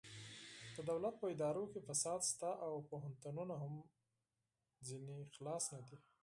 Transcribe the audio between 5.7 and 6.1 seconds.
نه دي